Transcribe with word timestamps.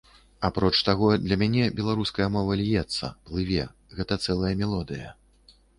Апроч 0.47 0.71
таго, 0.87 1.09
для 1.25 1.35
мяне 1.41 1.67
беларуская 1.81 2.27
мова 2.39 2.59
льецца, 2.63 3.11
плыве, 3.29 3.69
гэта 3.99 4.21
цэлая 4.27 4.53
мелодыя. 4.65 5.17